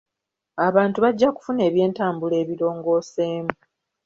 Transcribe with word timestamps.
Abantu 0.67 0.97
bajja 1.03 1.27
kufuna 1.35 1.61
eby'entambula 1.69 2.35
ebirongoseemu. 2.43 3.51